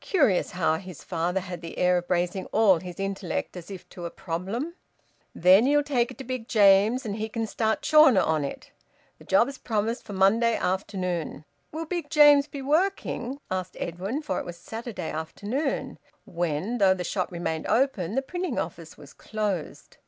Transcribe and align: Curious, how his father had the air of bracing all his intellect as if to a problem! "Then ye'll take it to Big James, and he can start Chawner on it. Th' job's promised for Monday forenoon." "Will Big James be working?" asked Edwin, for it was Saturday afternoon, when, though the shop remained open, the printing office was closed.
Curious, 0.00 0.50
how 0.50 0.78
his 0.78 1.04
father 1.04 1.38
had 1.38 1.60
the 1.60 1.78
air 1.78 1.96
of 1.98 2.08
bracing 2.08 2.46
all 2.46 2.80
his 2.80 2.98
intellect 2.98 3.56
as 3.56 3.70
if 3.70 3.88
to 3.90 4.04
a 4.04 4.10
problem! 4.10 4.74
"Then 5.32 5.64
ye'll 5.64 5.84
take 5.84 6.10
it 6.10 6.18
to 6.18 6.24
Big 6.24 6.48
James, 6.48 7.06
and 7.06 7.14
he 7.14 7.28
can 7.28 7.46
start 7.46 7.82
Chawner 7.82 8.20
on 8.20 8.42
it. 8.44 8.72
Th' 9.22 9.28
job's 9.28 9.58
promised 9.58 10.02
for 10.02 10.12
Monday 10.12 10.58
forenoon." 10.58 11.44
"Will 11.70 11.84
Big 11.86 12.10
James 12.10 12.48
be 12.48 12.62
working?" 12.62 13.38
asked 13.48 13.76
Edwin, 13.78 14.22
for 14.22 14.40
it 14.40 14.44
was 14.44 14.56
Saturday 14.56 15.12
afternoon, 15.12 16.00
when, 16.24 16.78
though 16.78 16.92
the 16.92 17.04
shop 17.04 17.30
remained 17.30 17.68
open, 17.68 18.16
the 18.16 18.22
printing 18.22 18.58
office 18.58 18.98
was 18.98 19.12
closed. 19.12 19.98